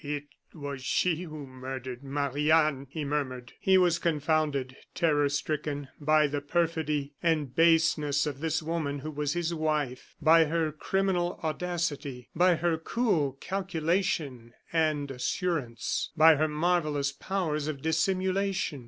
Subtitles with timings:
[0.03, 3.53] "It was she who murdered Marie Anne," he murmured.
[3.59, 9.33] He was confounded, terror stricken by the perfidy and baseness of this woman who was
[9.33, 17.11] his wife by her criminal audacity, by her cool calculation and assurance, by her marvellous
[17.11, 18.79] powers of dissimulation.